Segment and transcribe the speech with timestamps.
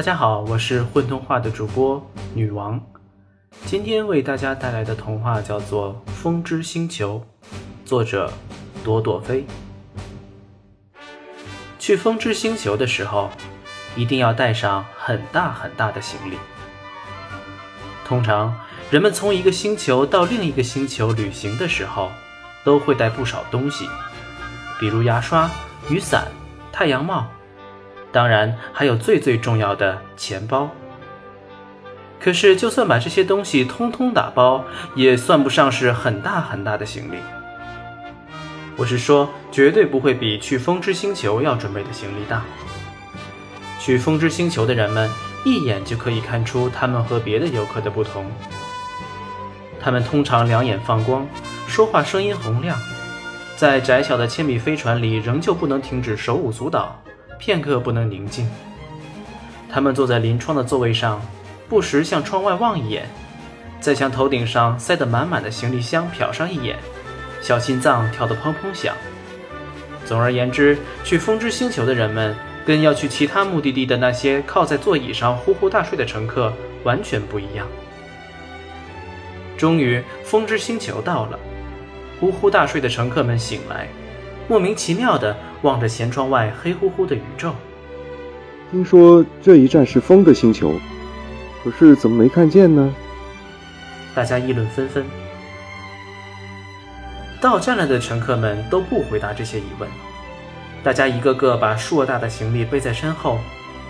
[0.00, 2.80] 大家好，我是混童话的主播女王，
[3.66, 7.22] 今天为大家带来的童话叫做《风之星球》，
[7.86, 8.32] 作者
[8.82, 9.44] 朵朵飞。
[11.78, 13.28] 去风之星球的时候，
[13.94, 16.38] 一定要带上很大很大的行李。
[18.06, 18.58] 通常，
[18.90, 22.10] 人们从一个星球到另一个星球旅行的时候，
[22.64, 23.86] 都会带不少东西，
[24.80, 25.50] 比如牙刷、
[25.90, 26.26] 雨伞、
[26.72, 27.26] 太阳帽。
[28.12, 30.68] 当然，还有最最重要的钱包。
[32.18, 34.64] 可是，就算把这些东西通通打包，
[34.94, 37.16] 也算不上是很大很大的行李。
[38.76, 42.42] 我是说，绝对不会比去风之星球要准备的行李大。
[43.78, 45.08] 去风之星球的人们，
[45.44, 48.26] 一眼就可以看出他们和别的游客的不同。
[49.80, 51.26] 他们通常两眼放光，
[51.66, 52.78] 说话声音洪亮，
[53.56, 57.02] 在窄小的铅笔飞船里，仍旧不能停止手舞足蹈。
[57.40, 58.48] 片刻不能宁静。
[59.68, 61.20] 他们坐在临窗的座位上，
[61.68, 63.08] 不时向窗外望一眼，
[63.80, 66.76] 再向头顶上塞得满满的行李箱瞟上一眼，
[67.40, 68.94] 小心脏跳得砰砰响。
[70.04, 76.52] 总而言之，去风之星球的人们，跟要去其他目的地的那些靠在座椅上呼呼大睡的乘客
[76.82, 77.66] 完全不一样。
[79.56, 81.38] 终于，风之星球到了，
[82.18, 83.86] 呼呼大睡的乘客们醒来。
[84.50, 87.54] 莫名其妙地望着舷窗外黑乎乎的宇宙。
[88.72, 90.74] 听说这一站是风的星球，
[91.62, 92.92] 可是怎么没看见呢？
[94.12, 95.04] 大家议论纷纷。
[97.40, 99.88] 到站了的乘客们都不回答这些疑问，
[100.82, 103.38] 大家一个个把硕大的行李背在身后，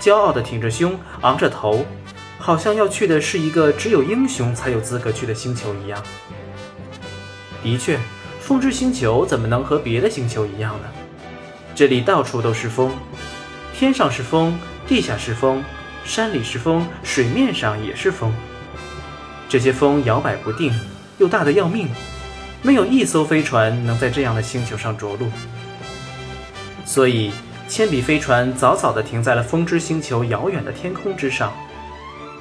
[0.00, 1.86] 骄傲地挺着胸，昂着头，
[2.36, 6.02] 好像要去的是一个只有英雄才有资格去的星球一样。
[7.62, 7.96] 的确。
[8.48, 10.88] 风之星球怎么能和别的星球一样呢？
[11.74, 12.90] 这里到处都是风，
[13.74, 15.62] 天上是风，地下是风，
[16.02, 18.32] 山里是风，水面上也是风。
[19.50, 20.72] 这些风摇摆不定，
[21.18, 21.90] 又大得要命，
[22.62, 25.30] 没有一艘飞船能在这样的星球上着陆。
[26.86, 27.30] 所以，
[27.68, 31.52] 铅笔飞船早早地停在了风之星球遥远的天空之上，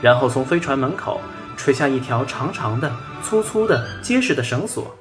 [0.00, 1.20] 然后从飞船门口
[1.58, 2.90] 垂下一条长长的、
[3.22, 4.96] 粗粗的、结实的绳索。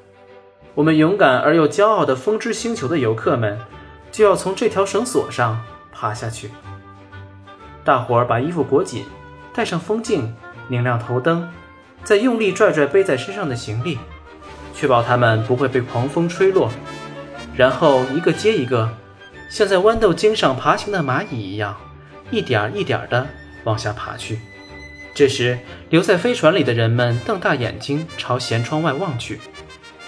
[0.76, 3.60] 我们勇敢而又骄傲的风之星球的游客们，
[4.12, 6.52] 就要从这条绳索上爬下去。
[7.84, 9.06] 大伙儿把衣服裹紧，
[9.54, 10.34] 戴上风镜，
[10.68, 11.50] 拧亮头灯，
[12.04, 13.98] 再用力拽拽背在身上的行李，
[14.74, 16.70] 确保它们不会被狂风吹落。
[17.56, 18.90] 然后一个接一个，
[19.50, 21.76] 像在豌豆茎上爬行的蚂蚁一样，
[22.32, 23.28] 一点一点地
[23.64, 24.40] 往下爬去。
[25.14, 25.60] 这时，
[25.90, 29.40] 留在飞船里的人们瞪大眼睛朝舷窗外望去。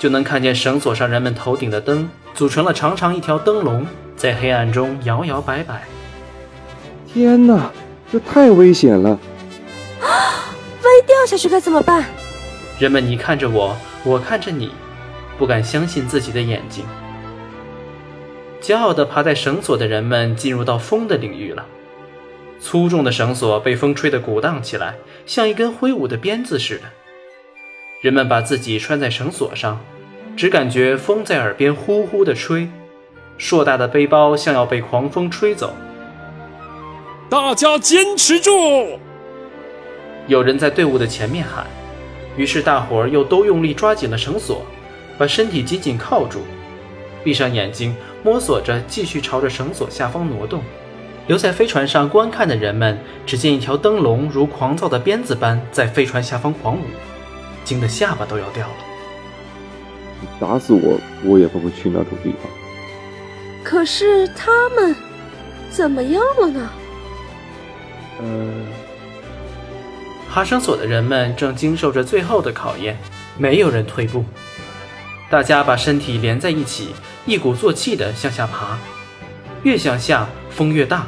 [0.02, 3.86] 就能看见绳索上人们头顶的灯组成了长长一条灯笼，
[4.18, 5.84] 在黑暗中摇摇摆摆。
[7.06, 7.70] 天哪，
[8.12, 9.12] 这太危险了！
[10.02, 10.10] 啊，
[10.82, 12.04] 万一掉下去该怎么办？
[12.80, 14.72] 人们你看着我，我看着你，
[15.38, 16.84] 不敢相信自己的眼睛。
[18.60, 21.64] 骄傲地爬在绳索的人们进入到风的领域了。
[22.60, 24.96] 粗重的绳索被风吹得鼓荡起来，
[25.28, 26.86] 像一根挥舞的鞭子似的。
[28.02, 29.80] 人们把自己拴在绳索上，
[30.36, 32.68] 只感觉风在耳边呼呼地吹，
[33.38, 35.76] 硕大的背包像要被狂风吹走。
[37.30, 38.98] 大家坚持住！
[40.26, 41.68] 有人在队伍的前面喊，
[42.36, 44.64] 于是大伙儿又都用力抓紧了绳索，
[45.16, 46.40] 把身体紧紧靠住，
[47.24, 50.64] 闭上眼睛，摸索着继续朝着绳索下方挪动。
[51.28, 52.98] 留在飞船上观看的人们，
[53.28, 56.86] 只见一条灯笼如狂躁的鞭子般在飞船下方狂舞。
[57.72, 58.74] 惊得下巴都要掉了！
[60.42, 62.52] 打死我，我也不会去那种地方。
[63.64, 64.94] 可是他们
[65.70, 66.70] 怎么样了呢？
[68.20, 68.26] 呃，
[70.30, 72.98] 爬绳索的人们正经受着最后的考验，
[73.38, 74.26] 没有人退步。
[75.30, 76.90] 大家把身体连在一起，
[77.26, 78.78] 一鼓作气地向下爬。
[79.64, 81.08] 越向下，风越大，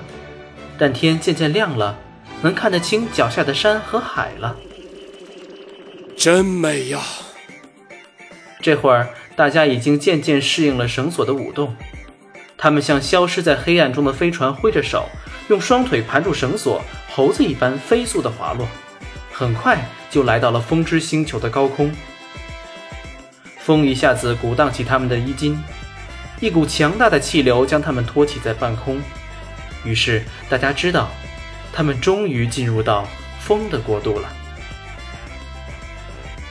[0.77, 1.97] 但天渐渐亮了，
[2.41, 4.55] 能看得清脚下的山和海了。
[6.15, 6.99] 真美呀！
[8.61, 11.75] 这会儿，大家已经渐渐适应了绳索的舞动，
[12.57, 15.09] 他们向消失在黑暗中的飞船挥着手，
[15.49, 18.67] 用双腿盘住绳索，猴子一般飞速地滑落，
[19.31, 21.93] 很快就来到了风之星球的高空。
[23.57, 25.61] 风一下子鼓荡起他们的衣襟，
[26.39, 29.01] 一股强大的气流将他们托起在半空。
[29.83, 31.09] 于是，大家知道，
[31.73, 33.05] 他们终于进入到
[33.39, 34.29] 风的国度了。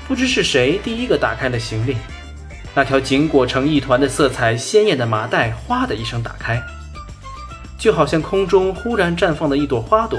[0.09, 1.97] 不知是谁第一个打开了行李，
[2.75, 6.63] 那条紧裹成一团的色彩鲜艳的麻袋，哗的一声打开，
[7.79, 10.19] 就好像空中忽然绽放的一朵花朵，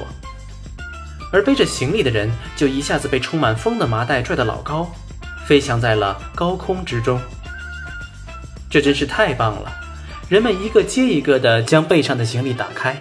[1.31, 4.91] 而背着行李的人就一下子被充满风的麻袋拽得老高，
[5.45, 7.19] 飞翔在了高空之中。
[8.69, 9.71] 这真是太棒了！
[10.29, 12.99] 人们一个接一个地将背上的行李打开，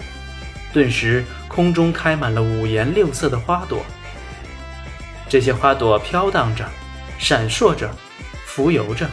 [0.73, 3.82] 顿时空中开满了五颜六色的花朵。
[5.32, 6.62] 这些花朵飘荡着，
[7.19, 7.90] 闪烁着，
[8.44, 9.08] 浮游着，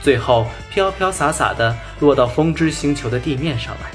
[0.00, 3.90] 最后飘飘洒洒地落到风之星球的地面上来。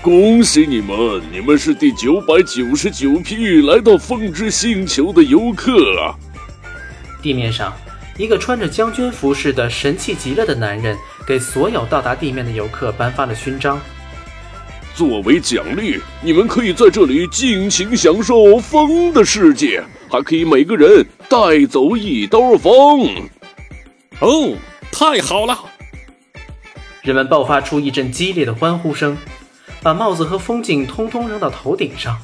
[0.00, 6.14] 恭喜你们，你们是第九百九十九批来到风之星球的游客啊！
[7.20, 7.76] 地面上，
[8.16, 10.96] 一个穿着将军服饰的神气极了的男人
[11.26, 13.80] 给所有到达地面的游客颁发了勋章。
[14.94, 19.82] 作为奖励，你们可以在这里尽情享受风的世界。
[20.14, 22.70] 还可以每个人带走一兜风，
[24.20, 24.56] 哦，
[24.92, 25.58] 太好了！
[27.02, 29.18] 人们爆发出一阵激烈的欢呼声，
[29.82, 32.16] 把帽子和风景通通扔到头顶上，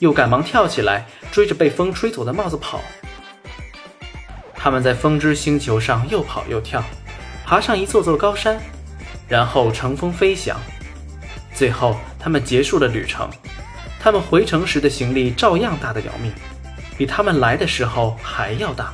[0.00, 2.82] 又赶忙跳起来追着被风吹走的帽子跑。
[4.52, 6.84] 他们在风之星球上又跑又跳，
[7.42, 8.60] 爬上一座座高山，
[9.26, 10.60] 然后乘风飞翔。
[11.54, 13.30] 最后，他们结束了旅程。
[13.98, 16.30] 他们回城时的行李照样大得要命。
[16.96, 18.92] 比他们来的时候还要大。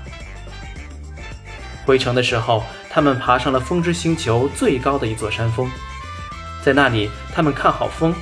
[1.84, 5.68] 回城的时候，他们爬上了风之星球最高的一座山峰，
[6.62, 8.14] 在那里，他们看好风，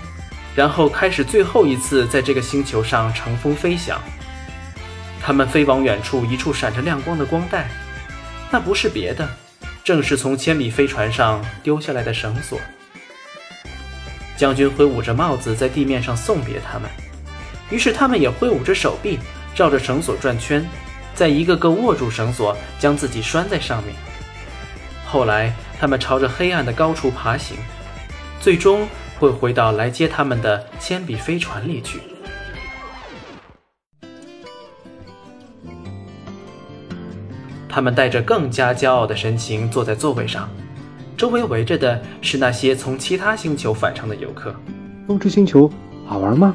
[0.55, 4.01] 然后开始最后一次在这个星球上乘风飞翔。
[5.21, 7.69] 他们飞往远处一处闪着亮光的光带，
[8.51, 9.29] 那不是别的，
[9.85, 12.59] 正是从千米飞船上丢下来的绳索。
[14.37, 16.89] 将军挥舞着帽子在地面上送别他们，
[17.71, 19.19] 于是他们也挥舞着手臂。
[19.59, 20.65] 绕着绳索转圈，
[21.15, 23.93] 再一个个握住绳索，将自己拴在上面。
[25.05, 27.57] 后来，他们朝着黑暗的高处爬行，
[28.39, 28.87] 最终
[29.19, 32.01] 会回到来接他们的铅笔飞船里去。
[37.69, 40.49] 他们带着更加骄傲的神情坐在座位上，
[41.17, 44.55] 周围围着的是那些从其他星球返程的游客。
[45.09, 45.69] 风之星球
[46.07, 46.55] 好玩吗？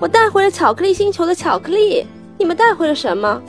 [0.00, 2.06] 我带回了巧克力星球的巧克力，
[2.38, 3.42] 你们带回了什么？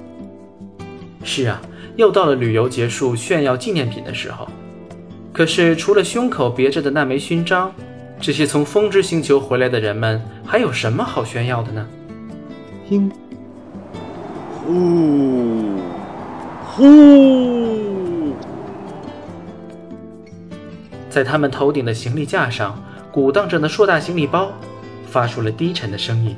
[1.23, 1.61] 是啊，
[1.95, 4.47] 又到了旅游结束炫耀纪念品的时候。
[5.31, 7.71] 可是除了胸口别着的那枚勋章，
[8.19, 11.87] 这些从风之星球回来的人们还有什么好炫耀的呢？
[12.87, 13.11] 听，
[14.65, 15.77] 呼，
[16.65, 18.33] 呼，
[21.11, 24.51] 在他们头顶的行李架上鼓荡着的硕大行李包。
[25.09, 26.35] 发出了低沉的声音。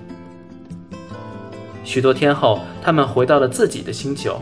[1.83, 4.39] 许多天后，他们回到了自己的星球，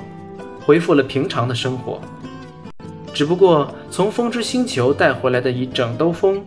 [0.65, 1.99] 恢复了平常的生活。
[3.13, 6.45] 只不过，从风之星球带回来的一整兜风，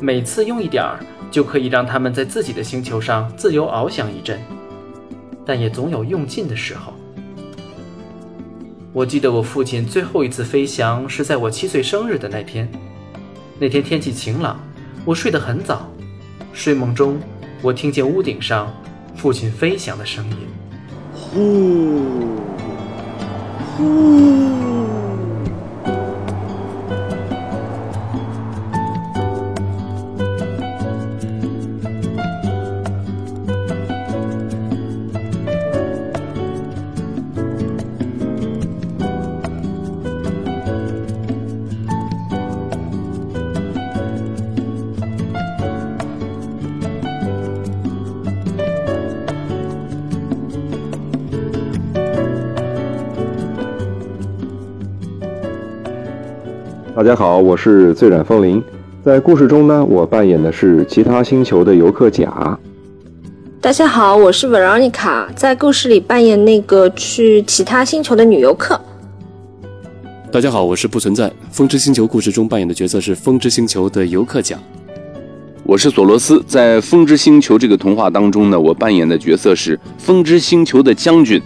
[0.00, 0.98] 每次用一点儿，
[1.30, 4.40] 就可以让他们在自己的星球上自由翱翔一阵。
[5.46, 6.92] 但也总有用尽的时候。
[8.92, 12.68] 我记得我父亲最后一次飞翔是在我七岁生日的那天。
[13.58, 14.58] 那天天气晴朗，
[15.04, 15.88] 我睡得很早。
[16.52, 17.18] 睡梦中，
[17.62, 18.72] 我听见屋顶上
[19.16, 20.36] 父亲飞翔的声音，
[21.14, 22.02] 呼，
[23.76, 24.59] 呼。
[56.96, 58.60] 大家好，我是醉染风铃。
[59.04, 62.58] 在故事中呢，我扮演的是其他星球的游客甲。
[63.60, 68.78] 大家好，我是 Veronica，在故事里扮演那个去其他星球的女游客。
[70.32, 71.32] 大家好，我是不存在。
[71.52, 74.58] 风之星球故事中扮演的角色是风之星球的游客甲。
[75.62, 81.40] 我是索罗斯，在风之星球这个童话当中呢，我扮演的角色是风之星球的将军。